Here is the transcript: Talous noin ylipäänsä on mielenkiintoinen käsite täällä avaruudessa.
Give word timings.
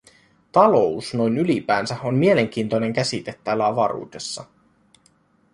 Talous 0.51 1.13
noin 1.13 1.37
ylipäänsä 1.37 1.97
on 2.03 2.15
mielenkiintoinen 2.15 2.93
käsite 2.93 3.39
täällä 3.43 3.65
avaruudessa. 3.67 4.43